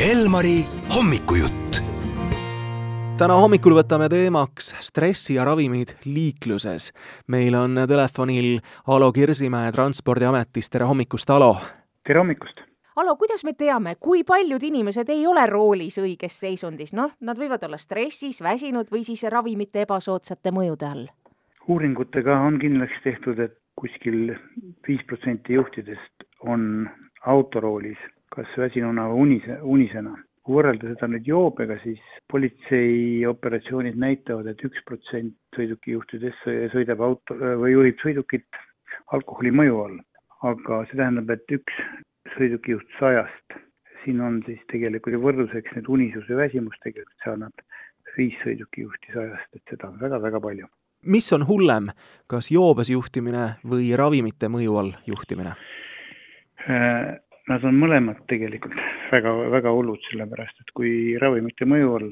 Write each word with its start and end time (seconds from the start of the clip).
Elmari 0.00 0.60
hommikujutt. 0.96 1.76
täna 3.16 3.36
hommikul 3.40 3.72
võtame 3.78 4.10
teemaks 4.12 4.74
stressi 4.84 5.34
ja 5.38 5.44
ravimid 5.48 5.94
liikluses. 6.04 6.92
meil 7.26 7.54
on 7.54 7.80
telefonil 7.88 8.58
Alo 8.86 9.12
Kirsimäe 9.12 9.72
Transpordiametist, 9.72 10.72
tere 10.72 10.84
hommikust, 10.84 11.30
Alo! 11.30 11.56
tere 12.04 12.18
hommikust! 12.18 12.60
Alo, 12.96 13.16
kuidas 13.16 13.44
me 13.44 13.52
teame, 13.52 13.94
kui 13.94 14.24
paljud 14.24 14.62
inimesed 14.62 15.08
ei 15.08 15.26
ole 15.26 15.46
roolis 15.46 15.96
õiges 15.98 16.40
seisundis, 16.40 16.92
noh, 16.92 17.14
nad 17.20 17.38
võivad 17.38 17.64
olla 17.64 17.78
stressis, 17.78 18.42
väsinud 18.42 18.92
või 18.92 19.00
siis 19.04 19.22
ravimite 19.32 19.86
ebasoodsate 19.88 20.52
mõjude 20.52 20.90
all? 20.90 21.06
uuringutega 21.68 22.36
on 22.36 22.60
kindlaks 22.60 23.00
tehtud, 23.04 23.40
et 23.40 23.56
kuskil 23.80 24.36
viis 24.88 25.00
protsenti 25.08 25.56
juhtidest 25.56 26.28
on 26.40 26.84
autoroolis 27.24 27.96
kas 28.36 28.56
väsinuna 28.60 29.08
või 29.10 29.26
unise, 29.26 29.60
unisena. 29.62 30.16
kui 30.46 30.60
võrrelda 30.60 30.92
seda 30.92 31.08
nüüd 31.10 31.26
joobega, 31.26 31.74
siis 31.82 32.02
politsei 32.30 33.24
operatsioonid 33.26 33.96
näitavad 33.98 34.46
et, 34.46 34.60
et 34.60 34.68
üks 34.68 34.84
protsent 34.86 35.34
sõidukijuhtidest 35.56 36.44
sõidab 36.74 37.02
auto 37.02 37.34
või 37.34 37.72
juhib 37.72 37.98
sõidukit 38.04 38.60
alkoholi 39.16 39.50
mõju 39.50 39.80
all. 39.86 39.98
aga 40.46 40.84
see 40.86 41.00
tähendab, 41.00 41.32
et 41.34 41.56
üks 41.56 41.80
sõidukijuht 42.36 42.86
sajast, 43.00 43.58
siin 44.04 44.20
on 44.22 44.38
siis 44.46 44.60
tegelikult 44.70 45.16
ju 45.16 45.22
võrdluseks 45.24 45.74
nüüd 45.78 45.90
unisus 45.96 46.30
ja 46.30 46.38
väsimus, 46.38 46.78
tegelikult 46.84 47.24
see 47.24 47.32
annab 47.32 47.64
viis 48.16 48.36
sõidukijuhti 48.44 49.12
sajast, 49.16 49.48
et 49.56 49.72
seda 49.72 49.90
on 49.90 49.98
väga-väga 50.00 50.40
palju. 50.40 50.70
mis 51.02 51.32
on 51.32 51.46
hullem, 51.48 51.90
kas 52.26 52.50
joobes 52.50 52.90
juhtimine 52.90 53.56
või 53.66 53.90
ravimite 53.98 54.48
mõju 54.52 54.78
all 54.78 54.94
juhtimine? 55.06 55.58
Nad 57.46 57.62
on 57.62 57.76
mõlemad 57.78 58.24
tegelikult 58.30 58.74
väga, 59.12 59.32
väga 59.54 59.70
hullud, 59.70 60.00
sellepärast 60.10 60.64
et 60.64 60.72
kui 60.74 60.90
ravimite 61.22 61.68
mõju 61.68 61.92
all, 61.98 62.08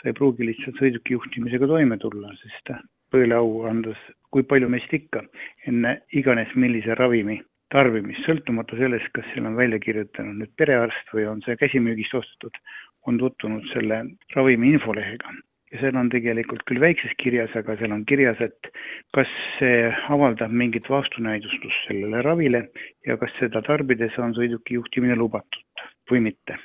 sa 0.00 0.10
ei 0.10 0.16
pruugi 0.18 0.44
lihtsalt 0.44 0.76
sõiduki 0.80 1.16
juhtimisega 1.16 1.68
toime 1.70 1.96
tulla, 2.02 2.34
sest 2.42 2.74
tõele 3.14 3.38
au 3.38 3.64
andes, 3.70 4.00
kui 4.34 4.44
palju 4.44 4.68
meist 4.68 4.92
ikka 4.92 5.22
enne 5.70 5.96
iganes 6.20 6.52
millise 6.60 6.98
ravimi 7.00 7.38
tarbimist, 7.72 8.26
sõltumata 8.28 8.76
sellest, 8.78 9.08
kas 9.16 9.26
seal 9.32 9.48
on 9.48 9.56
välja 9.56 9.80
kirjutanud 9.82 10.36
nüüd 10.42 10.52
perearst 10.60 11.16
või 11.16 11.24
on 11.32 11.40
see 11.46 11.56
käsimüügist 11.58 12.14
ostetud, 12.20 12.60
on 13.08 13.18
tutvunud 13.22 13.64
selle 13.72 14.02
ravimi 14.36 14.74
infolehega 14.76 15.32
ja 15.74 15.80
seal 15.82 15.96
on 15.98 16.10
tegelikult 16.12 16.62
küll 16.68 16.78
väikses 16.82 17.14
kirjas, 17.18 17.54
aga 17.58 17.74
seal 17.80 17.94
on 17.96 18.04
kirjas, 18.06 18.38
et 18.44 18.68
kas 19.16 19.30
see 19.56 19.88
avaldab 20.14 20.54
mingit 20.54 20.86
vastunäidustust 20.90 21.88
sellele 21.88 22.22
ravile 22.22 22.68
ja 23.08 23.18
kas 23.18 23.34
seda 23.40 23.62
tarbides 23.66 24.14
on 24.22 24.36
sõiduki 24.38 24.78
juhtimine 24.78 25.18
lubatud 25.18 25.84
või 26.10 26.22
mitte. 26.30 26.60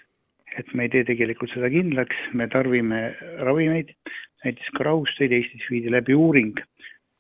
et 0.58 0.72
me 0.74 0.84
ei 0.84 0.90
tee 0.92 1.06
tegelikult 1.08 1.52
seda 1.54 1.70
kindlaks, 1.72 2.18
me 2.34 2.48
tarbime 2.52 3.14
ravimeid, 3.46 3.94
näiteks 4.44 4.72
ka 4.76 4.84
rahusteid, 4.88 5.32
Eestis 5.32 5.68
viidi 5.72 5.94
läbi 5.94 6.18
uuring, 6.18 6.58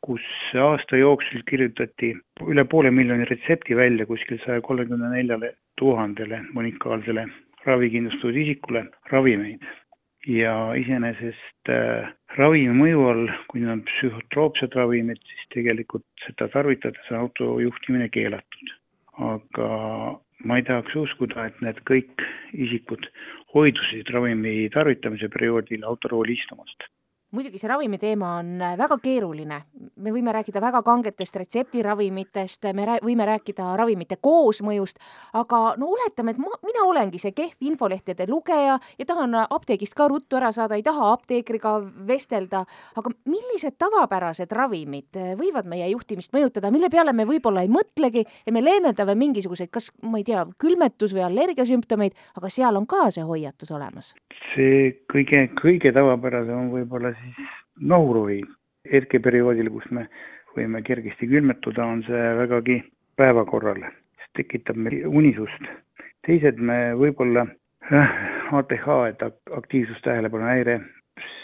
kus 0.03 0.25
aasta 0.59 0.97
jooksul 0.97 1.45
kirjutati 1.47 2.09
üle 2.49 2.65
poole 2.65 2.91
miljoni 2.91 3.29
retsepti 3.29 3.77
välja 3.77 4.09
kuskil 4.09 4.41
saja 4.43 4.65
kolmekümne 4.65 5.13
neljale 5.13 5.53
tuhandele 5.79 6.41
unikaalsele 6.57 7.27
ravikindlustatud 7.67 8.41
isikule 8.43 8.83
ravimeid 9.13 9.63
ja 10.29 10.53
iseenesest 10.77 11.71
äh, 11.73 12.09
ravimi 12.37 12.75
mõju 12.77 13.05
all, 13.09 13.31
kui 13.49 13.63
need 13.63 13.73
on 13.73 13.81
psühhotroopsed 13.87 14.75
ravimid, 14.77 15.21
siis 15.25 15.47
tegelikult 15.55 16.05
seda 16.25 16.49
tarvitades 16.53 17.11
on 17.11 17.23
auto 17.23 17.55
juhtimine 17.63 18.09
keelatud. 18.13 18.75
aga 19.19 19.69
ma 20.47 20.57
ei 20.57 20.63
tahaks 20.63 20.95
uskuda, 20.95 21.49
et 21.49 21.57
need 21.65 21.81
kõik 21.89 22.23
isikud 22.55 23.09
hoidusid 23.51 24.07
ravimi 24.15 24.69
tarvitamise 24.71 25.27
perioodil 25.33 25.83
autorooli 25.83 26.37
istumast 26.39 26.87
muidugi 27.31 27.59
see 27.61 27.69
ravimi 27.69 27.99
teema 28.01 28.31
on 28.39 28.55
äh, 28.61 28.75
väga 28.77 28.97
keeruline, 29.03 29.59
me 30.01 30.13
võime 30.13 30.33
rääkida 30.33 30.61
väga 30.63 30.81
kangetest 30.85 31.35
retseptiravimitest, 31.37 32.65
me 32.73 32.87
rää-, 32.89 33.01
võime 33.05 33.27
rääkida 33.29 33.67
ravimite 33.77 34.17
koosmõjust, 34.21 34.97
aga 35.37 35.59
no 35.77 35.91
oletame, 35.93 36.33
et 36.33 36.41
ma, 36.41 36.57
mina 36.65 36.85
olengi 36.89 37.21
see 37.21 37.35
kehv 37.37 37.69
infolehtede 37.69 38.25
lugeja 38.29 38.79
ja 38.79 39.07
tahan 39.09 39.37
apteegist 39.43 39.93
ka 39.97 40.07
ruttu 40.09 40.39
ära 40.39 40.51
saada, 40.55 40.79
ei 40.79 40.85
taha 40.85 41.11
apteekriga 41.13 41.75
vestelda, 42.09 42.63
aga 42.97 43.13
millised 43.29 43.77
tavapärased 43.81 44.49
ravimid 44.57 45.21
äh, 45.21 45.35
võivad 45.39 45.69
meie 45.69 45.91
juhtimist 45.93 46.33
mõjutada, 46.33 46.73
mille 46.73 46.89
peale 46.89 47.13
me 47.13 47.27
võib-olla 47.29 47.65
ei 47.65 47.71
mõtlegi 47.73 48.25
ja 48.25 48.55
me 48.55 48.65
leevendame 48.65 49.17
mingisuguseid, 49.19 49.69
kas 49.73 49.91
ma 50.01 50.17
ei 50.21 50.25
tea, 50.25 50.47
külmetus- 50.57 51.13
või 51.13 51.27
allergiasümptomeid, 51.29 52.17
aga 52.41 52.53
seal 52.53 52.79
on 52.79 52.89
ka 52.89 53.05
see 53.13 53.25
hoiatus 53.25 53.69
olemas? 53.75 54.15
see 54.55 54.93
kõige, 55.11 55.45
kõige 55.59 55.91
tavapärasem 55.93 56.57
on 56.57 56.69
võib-olla 56.73 57.11
siis 57.23 57.53
nohuruvi. 57.79 58.41
hetkeperioodil, 58.89 59.67
kus 59.69 59.85
me 59.91 60.05
võime 60.55 60.79
kergesti 60.81 61.27
külmetuda, 61.29 61.83
on 61.85 61.99
see 62.07 62.21
vägagi 62.39 62.77
päevakorral, 63.19 63.83
see 64.21 64.29
tekitab 64.39 64.79
meil 64.79 65.03
unisust. 65.07 65.67
teised 66.25 66.57
me 66.57 66.77
võib-olla 66.99 67.45
äh, 67.91 68.15
ATH, 68.55 68.87
et 69.09 69.21
aktiivsustähelepanu 69.57 70.47
häire, 70.47 70.79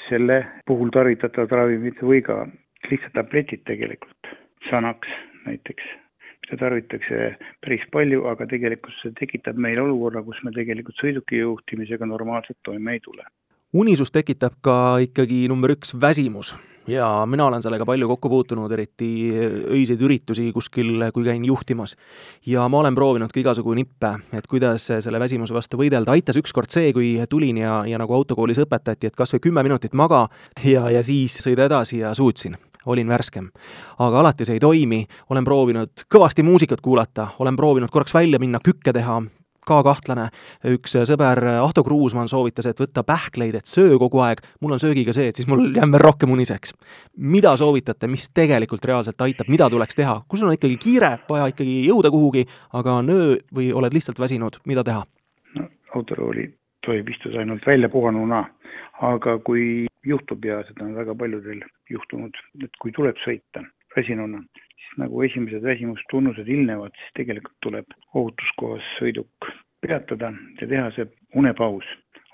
selle 0.08 0.40
puhul 0.66 0.90
tarvitatavad 0.96 1.52
ravimid 1.52 2.02
või 2.02 2.22
ka 2.26 2.46
lihtsalt 2.90 3.14
tabletid 3.20 3.64
tegelikult, 3.68 4.34
Xanax 4.70 5.12
näiteks 5.46 5.94
seda 6.46 6.62
tarvitakse 6.66 7.32
päris 7.66 7.86
palju, 7.92 8.26
aga 8.30 8.46
tegelikult 8.50 8.94
see 9.02 9.16
tekitab 9.20 9.58
meil 9.58 9.82
olukorra, 9.82 10.24
kus 10.24 10.42
me 10.44 10.54
tegelikult 10.56 10.98
sõiduki 11.02 11.42
juhtimisega 11.42 12.06
normaalselt 12.06 12.62
toime 12.64 12.98
ei 12.98 13.04
tule 13.06 13.26
unisus 13.76 14.12
tekitab 14.12 14.56
ka 14.64 14.98
ikkagi 15.04 15.46
number 15.52 15.74
üks 15.76 15.94
väsimus. 16.00 16.56
Ja 16.88 17.08
mina 17.26 17.48
olen 17.48 17.64
sellega 17.66 17.86
palju 17.86 18.08
kokku 18.08 18.30
puutunud, 18.30 18.72
eriti 18.72 19.08
öiseid 19.74 20.02
üritusi 20.06 20.52
kuskil, 20.54 21.08
kui 21.14 21.24
käin 21.26 21.46
juhtimas. 21.46 21.96
ja 22.46 22.68
ma 22.70 22.80
olen 22.80 22.96
proovinud 22.96 23.34
ka 23.34 23.40
igasugu 23.40 23.74
nippe, 23.74 24.12
et 24.34 24.48
kuidas 24.48 24.86
selle 24.86 25.20
väsimuse 25.20 25.54
vastu 25.54 25.80
võidelda, 25.82 26.14
aitas 26.14 26.38
ükskord 26.38 26.70
see, 26.70 26.94
kui 26.94 27.18
tulin 27.30 27.58
ja, 27.58 27.82
ja 27.90 27.98
nagu 27.98 28.14
autokoolis 28.14 28.62
õpetati, 28.62 29.10
et 29.10 29.16
kas 29.16 29.34
või 29.34 29.48
kümme 29.50 29.64
minutit 29.64 29.94
maga 29.94 30.28
ja, 30.64 30.86
ja 30.94 31.02
siis 31.04 31.40
sõida 31.42 31.66
edasi 31.66 32.04
ja 32.04 32.14
suutsin. 32.14 32.56
Olin 32.86 33.10
värskem. 33.10 33.50
aga 33.98 34.20
alati 34.20 34.46
see 34.46 34.60
ei 34.60 34.62
toimi, 34.62 35.08
olen 35.30 35.44
proovinud 35.44 36.06
kõvasti 36.06 36.44
muusikat 36.46 36.86
kuulata, 36.86 37.32
olen 37.40 37.56
proovinud 37.58 37.90
korraks 37.90 38.14
välja 38.14 38.40
minna, 38.40 38.62
kükke 38.62 38.94
teha, 38.94 39.24
ka 39.68 39.82
kahtlane. 39.86 40.30
üks 40.72 40.96
sõber, 41.10 41.42
Ahto 41.62 41.84
Kruusmann 41.84 42.30
soovitas, 42.32 42.68
et 42.70 42.80
võtta 42.80 43.04
pähkleid, 43.04 43.56
et 43.56 43.70
söö 43.70 44.00
kogu 44.02 44.22
aeg, 44.26 44.42
mul 44.62 44.76
on 44.76 44.82
söögiga 44.82 45.14
see, 45.14 45.30
et 45.30 45.36
siis 45.36 45.48
mul 45.52 45.68
jääb 45.76 45.92
veel 45.96 46.04
rohkem 46.04 46.32
uniseks. 46.32 46.74
mida 47.18 47.56
soovitate, 47.58 48.08
mis 48.08 48.30
tegelikult 48.30 48.86
reaalselt 48.86 49.22
aitab, 49.22 49.50
mida 49.50 49.70
tuleks 49.70 49.96
teha, 49.96 50.22
kui 50.28 50.40
sul 50.40 50.50
on 50.50 50.58
ikkagi 50.58 50.78
kiire, 50.78 51.18
vaja 51.30 51.48
ikkagi 51.54 51.88
jõuda 51.88 52.12
kuhugi, 52.12 52.46
aga 52.74 53.00
on 53.02 53.10
öö 53.10 53.36
või 53.56 53.72
oled 53.74 53.94
lihtsalt 53.94 54.20
väsinud, 54.20 54.62
mida 54.66 54.84
teha? 54.84 55.06
no 55.56 55.70
autorooli 55.96 56.50
tohib 56.86 57.10
istuda 57.10 57.40
ainult 57.42 57.66
välja 57.66 57.90
puhanuna, 57.90 58.46
aga 59.02 59.38
kui 59.48 59.88
juhtub 60.06 60.46
ja 60.46 60.62
seda 60.68 60.86
on 60.86 60.96
väga 60.96 61.16
paljudel 61.16 61.64
juhtunud, 61.90 62.38
et 62.64 62.82
kui 62.82 62.94
tuleb 62.96 63.18
sõita 63.24 63.64
väsinuna, 63.96 64.42
nagu 65.02 65.24
esimesed 65.28 65.64
väsimustunnused 65.64 66.48
ilmnevad, 66.48 66.96
siis 67.00 67.14
tegelikult 67.20 67.58
tuleb 67.66 67.96
ohutuskohas 68.14 68.88
sõiduk 69.00 69.50
peatada 69.86 70.32
ja 70.62 70.68
teha 70.68 70.90
see 70.96 71.08
unepaus. 71.36 71.86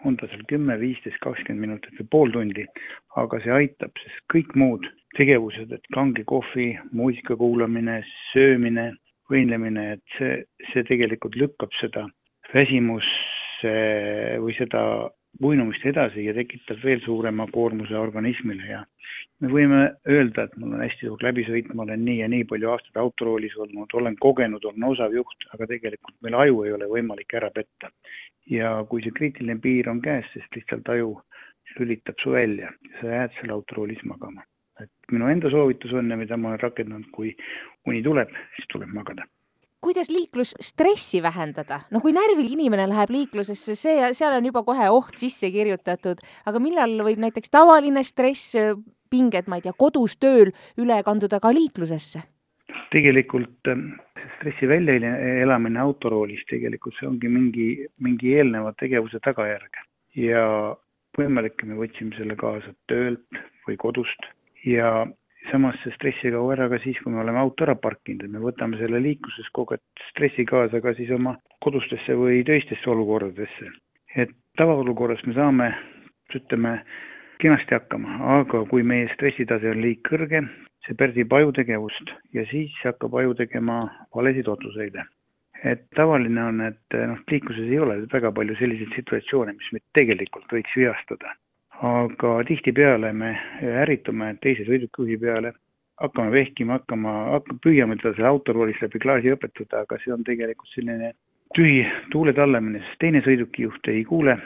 on 0.06 0.16
ta 0.18 0.26
seal 0.26 0.42
kümme, 0.50 0.74
viisteist, 0.82 1.20
kakskümmend 1.22 1.62
minutit 1.62 2.00
või 2.00 2.08
pool 2.10 2.32
tundi, 2.34 2.64
aga 3.22 3.38
see 3.44 3.52
aitab, 3.54 3.92
sest 4.02 4.24
kõik 4.34 4.56
muud 4.58 4.88
tegevused, 5.14 5.70
et 5.70 5.86
kange 5.94 6.24
kohvi, 6.26 6.72
muusika 6.92 7.36
kuulamine, 7.38 8.00
söömine, 8.32 8.88
võimlemine, 9.30 9.84
et 9.94 10.16
see, 10.18 10.40
see 10.72 10.84
tegelikult 10.90 11.38
lükkab 11.38 11.78
seda 11.78 12.08
väsimusse 12.50 13.76
või 14.42 14.58
seda 14.58 14.82
uinumist 15.40 15.86
edasi 15.86 16.26
ja 16.26 16.34
tekitab 16.36 16.82
veel 16.84 17.02
suurema 17.06 17.48
koormuse 17.52 17.96
organismile 17.98 18.68
ja 18.68 18.82
me 19.42 19.52
võime 19.52 19.80
öelda, 20.10 20.46
et 20.46 20.58
mul 20.60 20.76
on 20.76 20.84
hästi 20.84 21.08
suur 21.08 21.24
läbisõit, 21.26 21.72
ma 21.74 21.86
olen 21.86 22.04
nii 22.06 22.20
ja 22.20 22.28
nii 22.32 22.46
palju 22.50 22.70
aastaid 22.74 23.00
autoroolis 23.02 23.56
olnud, 23.58 23.96
olen 23.98 24.18
kogenud, 24.22 24.66
olen 24.66 24.88
osav 24.92 25.16
juht, 25.16 25.48
aga 25.56 25.68
tegelikult 25.72 26.16
meil 26.26 26.38
aju 26.44 26.64
ei 26.68 26.76
ole 26.78 26.92
võimalik 26.92 27.38
ära 27.40 27.52
petta. 27.56 27.92
ja 28.50 28.72
kui 28.90 29.04
see 29.04 29.14
kriitiline 29.16 29.60
piir 29.62 29.90
on 29.90 30.02
käes, 30.02 30.26
siis 30.34 30.48
lihtsalt 30.56 30.90
aju 30.90 31.14
lülitab 31.80 32.18
su 32.20 32.32
välja 32.36 32.72
ja 32.72 33.02
sa 33.02 33.12
jääd 33.16 33.38
seal 33.38 33.54
autoroolis 33.56 34.04
magama. 34.04 34.44
et 34.82 35.12
minu 35.12 35.28
enda 35.30 35.50
soovitus 35.50 35.94
on 35.94 36.10
ja 36.10 36.18
mida 36.18 36.38
ma 36.38 36.50
olen 36.50 36.60
rakendanud, 36.60 37.08
kui 37.14 37.36
uni 37.88 38.02
tuleb, 38.04 38.30
siis 38.56 38.68
tuleb 38.74 38.90
magada 38.94 39.28
kuidas 39.82 40.12
liiklusstressi 40.14 41.22
vähendada, 41.24 41.82
no 41.92 42.02
kui 42.04 42.14
närvil 42.14 42.52
inimene 42.54 42.86
läheb 42.92 43.14
liiklusesse, 43.16 43.76
see, 43.76 44.12
seal 44.18 44.38
on 44.38 44.46
juba 44.46 44.64
kohe 44.68 44.90
oht 44.94 45.18
sisse 45.22 45.50
kirjutatud, 45.54 46.22
aga 46.46 46.62
millal 46.62 47.00
võib 47.08 47.24
näiteks 47.24 47.54
tavaline 47.54 48.04
stress, 48.06 48.54
pinged, 49.12 49.50
ma 49.50 49.58
ei 49.58 49.66
tea, 49.66 49.74
kodus, 49.78 50.16
tööl 50.22 50.54
üle 50.80 51.02
kanduda 51.08 51.42
ka 51.44 51.54
liiklusesse? 51.56 52.24
tegelikult 52.92 53.68
ähm, 53.72 53.94
stressi 54.36 54.68
väljaelamine 54.68 55.80
autoroolis 55.80 56.44
tegelikult 56.50 56.98
see 56.98 57.08
ongi 57.08 57.32
mingi, 57.32 57.68
mingi 58.04 58.36
eelneva 58.36 58.74
tegevuse 58.80 59.22
tagajärg. 59.24 59.80
Ja 60.20 60.44
võimalik, 61.18 61.64
me 61.68 61.78
võtsime 61.80 62.16
selle 62.18 62.36
kaasa 62.40 62.74
töölt 62.92 63.42
või 63.68 63.78
kodust. 63.80 64.28
Ja 64.68 65.06
samas 65.52 65.78
see 65.84 65.94
stress 65.96 66.26
ei 66.26 66.34
kao 66.34 66.50
ära 66.54 66.68
ka 66.72 66.80
siis, 66.84 67.00
kui 67.04 67.14
me 67.14 67.22
oleme 67.22 67.40
auto 67.42 67.66
ära 67.68 67.76
parkinud, 67.76 68.26
et 68.26 68.34
me 68.34 68.42
võtame 68.44 68.80
selle 68.80 69.02
liikluses 69.04 69.50
kogu 69.56 69.76
aeg 69.76 70.04
stressi 70.10 70.46
kaasa 70.50 70.82
ka 70.84 70.96
siis 70.98 71.12
oma 71.16 71.36
kodustesse 71.64 72.16
või 72.18 72.44
töistesse 72.48 72.90
olukordadesse. 72.90 73.72
et 74.16 74.32
tavaolukorras 74.58 75.24
me 75.26 75.34
saame, 75.34 75.70
ütleme, 76.36 76.82
kenasti 77.40 77.76
hakkama, 77.76 78.18
aga 78.40 78.66
kui 78.72 78.84
meie 78.84 79.08
stressitase 79.14 79.72
on 79.72 79.82
liig 79.84 80.02
kõrge, 80.08 80.44
see 80.86 80.98
pärsib 80.98 81.34
ajutegevust 81.34 82.12
ja 82.36 82.46
siis 82.52 82.74
hakkab 82.84 83.16
aju 83.22 83.36
tegema 83.40 83.84
valesid 84.16 84.48
otsuseid. 84.48 84.98
et 85.64 85.84
tavaline 85.96 86.44
on, 86.44 86.62
et 86.66 86.96
noh, 87.08 87.20
liikluses 87.30 87.70
ei 87.70 87.80
ole 87.80 88.00
väga 88.14 88.32
palju 88.32 88.56
selliseid 88.58 88.96
situatsioone, 88.96 89.54
mis 89.54 89.72
meid 89.72 89.84
tegelikult 89.94 90.48
võiks 90.52 90.74
vigastada. 90.76 91.36
Aga 91.82 92.32
tihtipeale 92.48 93.12
me 93.18 93.34
ärritume 93.82 94.36
teise 94.44 94.66
sõidukijuhi 94.68 95.18
peale, 95.22 95.54
hakkame 96.02 96.34
vehkima, 96.34 96.80
hakkama, 96.80 97.14
hakkame, 97.36 97.60
püüame 97.66 97.98
teda 98.02 98.14
selle 98.18 98.30
autoroolis 98.30 98.82
läbi 98.84 99.02
klaasi 99.02 99.34
õpetada, 99.34 99.84
aga 99.86 99.98
see 100.04 100.14
on 100.14 100.26
tegelikult 100.28 100.70
selline 100.76 101.14
tühi 101.58 101.82
tuule 102.14 102.34
tallamine, 102.38 102.84
sest 102.86 103.02
teine 103.04 103.24
sõidukijuht 103.26 103.90
ei 103.92 104.04
kuule 104.08 104.38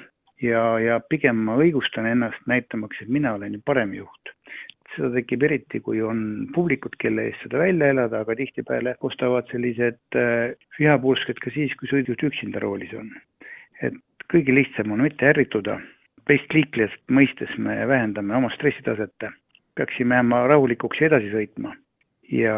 ja, 0.41 0.63
ja 0.81 1.01
pigem 1.09 1.43
ma 1.47 1.57
õigustan 1.61 2.07
ennast 2.09 2.47
näitamaks, 2.49 3.03
et 3.03 3.11
mina 3.11 3.35
olen 3.35 3.59
ju 3.59 3.65
parem 3.65 3.93
juht 3.97 4.33
seda 4.95 5.11
tekib 5.17 5.43
eriti, 5.43 5.81
kui 5.83 5.99
on 6.05 6.19
publikut, 6.55 6.95
kelle 7.01 7.27
eest 7.29 7.41
seda 7.43 7.59
välja 7.59 7.89
elada, 7.91 8.21
aga 8.23 8.35
tihtipeale 8.39 8.95
kostavad 9.03 9.49
sellised 9.51 10.17
äh, 10.19 10.53
vihapursked 10.79 11.41
ka 11.43 11.51
siis, 11.51 11.73
kui 11.79 11.89
sõiduk 11.91 12.23
üksinda 12.29 12.61
roolis 12.63 12.93
on. 12.95 13.11
et 13.83 13.97
kõige 14.31 14.55
lihtsam 14.55 14.93
on 14.95 15.03
mitte 15.03 15.27
ärrituda, 15.27 15.77
teist 16.30 16.54
liiklejast 16.54 17.01
mõistes 17.12 17.51
me 17.57 17.77
vähendame 17.88 18.36
oma 18.36 18.50
stressitaset, 18.56 19.27
peaksime 19.75 20.16
jääma 20.19 20.45
rahulikuks 20.48 21.01
ja 21.01 21.10
edasi 21.12 21.31
sõitma 21.33 21.75
ja 22.31 22.56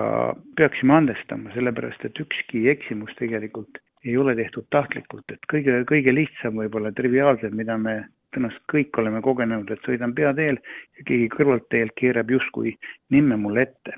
peaksime 0.56 0.96
andestama, 0.96 1.52
sellepärast 1.56 2.06
et 2.08 2.19
ükski 2.24 2.68
eksimus 2.72 3.12
tegelikult 3.19 3.81
ei 4.06 4.16
ole 4.18 4.36
tehtud 4.36 4.68
tahtlikult, 4.72 5.25
et 5.34 5.44
kõige, 5.52 5.81
kõige 5.90 6.14
lihtsam 6.14 6.60
võib-olla 6.62 6.94
triviaalsem, 6.96 7.56
mida 7.58 7.75
me 7.81 7.98
tõenäoliselt 8.36 8.68
kõik 8.72 9.00
oleme 9.02 9.22
kogenud, 9.25 9.70
et 9.72 9.84
sõidan 9.88 10.13
peateel 10.16 10.60
ja 10.60 11.06
keegi 11.08 11.28
kõrvalteelt 11.34 11.96
keerab 12.00 12.31
justkui 12.31 12.75
nimme 13.10 13.38
mulle 13.38 13.68
ette. 13.68 13.98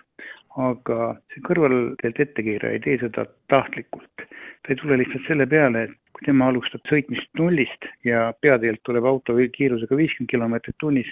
aga 0.59 1.13
see 1.31 1.41
kõrvalteelt 1.45 2.17
ettekeeraja 2.19 2.73
ei 2.73 2.81
tee 2.83 2.97
seda 2.99 3.25
tahtlikult. 3.47 4.09
ta 4.17 4.73
ei 4.73 4.75
tule 4.75 4.97
lihtsalt 4.97 5.27
selle 5.27 5.45
peale, 5.45 5.83
et 5.83 6.08
tema 6.25 6.49
alustab 6.49 6.83
sõitmist 6.89 7.29
nullist 7.39 7.87
ja 8.05 8.29
peateelt 8.41 8.81
tuleb 8.87 9.05
auto 9.05 9.35
kiirusega 9.55 9.99
viiskümmend 9.99 10.31
kilomeetrit 10.31 10.77
tunnis, 10.79 11.07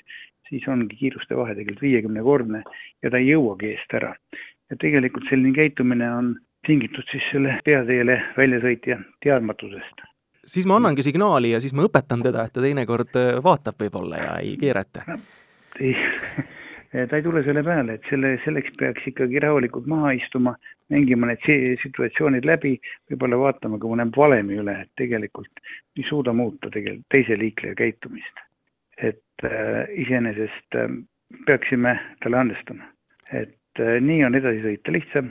siis 0.50 0.68
ongi 0.71 0.95
kiiruste 0.95 1.38
vahe 1.38 1.56
tegelikult 1.56 1.86
viiekümnekordne 1.86 2.63
ja 3.04 3.12
ta 3.12 3.21
ei 3.21 3.31
jõuagi 3.31 3.74
eest 3.75 3.98
ära. 4.00 4.13
ja 4.69 4.75
tegelikult 4.75 5.30
selline 5.30 5.56
käitumine 5.56 6.12
on 6.12 6.36
tingitud 6.68 7.07
siis 7.12 7.24
selle 7.31 7.59
peateele 7.63 8.19
väljasõitja 8.38 9.00
teadmatusest 9.24 10.04
siis 10.48 10.68
ma 10.68 10.75
annangi 10.80 11.04
signaali 11.04 11.51
ja 11.51 11.60
siis 11.63 11.74
ma 11.75 11.88
õpetan 11.88 12.24
teda, 12.24 12.45
et 12.48 12.53
ta 12.53 12.63
teinekord 12.63 13.15
vaatab 13.44 13.80
võib-olla 13.83 14.21
ja 14.21 14.38
ei 14.44 14.56
keera 14.60 14.83
ette. 14.83 15.03
ei, 15.80 15.95
ta 16.92 17.18
ei 17.18 17.24
tule 17.24 17.44
selle 17.44 17.63
peale, 17.63 17.98
et 17.98 18.10
selle, 18.10 18.36
selleks 18.45 18.74
peaks 18.80 19.07
ikkagi 19.12 19.42
rahulikult 19.44 19.88
maha 19.92 20.13
istuma, 20.18 20.54
mängima 20.94 21.30
need 21.30 21.44
situatsioonid 21.84 22.48
läbi, 22.48 22.78
võib-olla 23.12 23.39
vaatama 23.42 23.80
ka 23.81 23.92
mõne 23.92 24.07
valemi 24.16 24.60
üle, 24.62 24.78
et 24.86 24.92
tegelikult 25.00 25.63
ei 25.98 26.06
suuda 26.07 26.34
muuta 26.34 26.72
tegelikult 26.74 27.10
teise 27.13 27.39
liikleja 27.39 27.75
käitumist. 27.84 28.44
et 28.98 29.45
äh, 29.45 29.86
iseenesest 29.94 30.75
äh, 30.75 30.89
peaksime 31.45 31.92
talle 32.24 32.39
andestama, 32.39 32.88
et 33.30 33.84
äh, 33.84 34.00
nii 34.01 34.24
on 34.25 34.36
edasi 34.39 34.63
sõita 34.63 34.95
lihtsam 34.95 35.30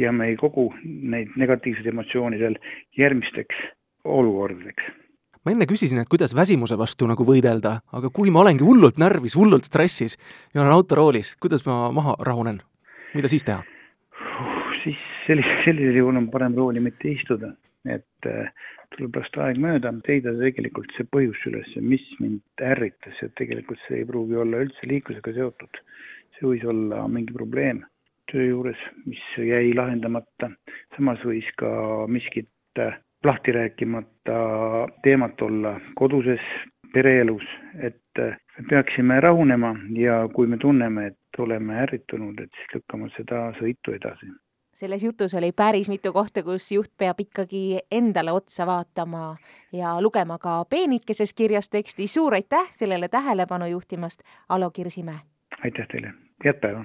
ja 0.00 0.12
me 0.16 0.30
ei 0.30 0.38
kogu 0.40 0.70
neid 0.82 1.34
negatiivseid 1.36 1.92
emotsioone 1.92 2.38
seal 2.40 2.56
järgmisteks 2.96 3.58
olukordadeks 4.04 5.01
ma 5.44 5.54
enne 5.54 5.66
küsisin, 5.66 6.02
et 6.02 6.10
kuidas 6.10 6.34
väsimuse 6.38 6.78
vastu 6.78 7.08
nagu 7.10 7.26
võidelda, 7.26 7.80
aga 7.92 8.10
kui 8.14 8.30
ma 8.30 8.44
olengi 8.44 8.66
hullult 8.66 9.00
närvis, 9.02 9.36
hullult 9.38 9.66
stressis 9.68 10.18
ja 10.54 10.62
olen 10.62 10.74
autoroolis, 10.74 11.34
kuidas 11.42 11.66
ma 11.66 11.90
maha 11.94 12.16
rahunen? 12.20 12.62
mida 13.14 13.28
siis 13.28 13.44
teha 13.44 13.62
uh,? 13.62 14.62
siis 14.84 15.00
sellise, 15.26 15.58
sellisel 15.66 15.98
juhul 16.02 16.20
on 16.20 16.30
parem 16.32 16.54
rooli 16.58 16.80
mitte 16.82 17.10
istuda, 17.10 17.52
et 17.86 18.30
äh, 18.30 18.50
tuleb 18.96 19.16
lasta 19.20 19.46
aeg 19.46 19.60
mööda, 19.62 19.92
leida 20.08 20.34
tegelikult 20.38 20.92
see 20.96 21.06
põhjus 21.14 21.46
üles, 21.50 21.70
mis 21.80 22.04
mind 22.20 22.64
ärritas 22.72 23.20
ja 23.22 23.30
tegelikult 23.38 23.80
see 23.86 24.02
ei 24.02 24.08
pruugi 24.08 24.38
olla 24.42 24.64
üldse 24.66 24.88
liiklusega 24.88 25.34
seotud. 25.38 25.80
see 26.36 26.48
võis 26.48 26.64
olla 26.68 27.06
mingi 27.08 27.34
probleem 27.34 27.82
töö 28.30 28.46
juures, 28.48 28.80
mis 29.04 29.22
jäi 29.36 29.72
lahendamata, 29.76 30.48
samas 30.96 31.20
võis 31.26 31.48
ka 31.60 31.70
miskit 32.08 32.48
äh, 32.80 32.96
lahti 33.24 33.52
rääkimata 33.52 34.38
teemat 35.02 35.42
olla 35.42 35.80
koduses 35.94 36.40
pereelus, 36.92 37.42
et 37.82 37.96
me 38.58 38.64
peaksime 38.70 39.20
rahunema 39.20 39.74
ja 39.96 40.28
kui 40.34 40.46
me 40.46 40.56
tunneme, 40.56 41.06
et 41.06 41.38
oleme 41.38 41.78
ärritunud, 41.82 42.40
et 42.40 42.50
siis 42.56 42.74
lükkama 42.74 43.08
seda 43.16 43.50
sõitu 43.60 43.96
edasi. 43.96 44.26
selles 44.72 45.04
jutus 45.04 45.34
oli 45.34 45.52
päris 45.52 45.88
mitu 45.88 46.12
kohta, 46.12 46.42
kus 46.42 46.72
juht 46.72 46.92
peab 46.98 47.20
ikkagi 47.20 47.80
endale 47.90 48.32
otsa 48.32 48.66
vaatama 48.66 49.36
ja 49.72 50.00
lugema 50.00 50.38
ka 50.38 50.64
peenikeses 50.70 51.34
kirjas 51.34 51.68
teksti. 51.68 52.06
suur 52.06 52.34
aitäh 52.34 52.70
sellele 52.70 53.08
tähelepanu 53.08 53.66
juhtimast, 53.66 54.22
Alo 54.48 54.70
Kirsimäe! 54.70 55.18
aitäh 55.64 55.86
teile, 55.88 56.12
head 56.44 56.60
päeva! 56.60 56.84